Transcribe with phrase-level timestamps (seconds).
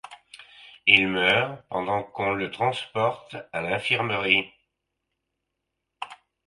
[0.87, 4.51] Il meurt pendant qu’on le transporte à l’infirmerie.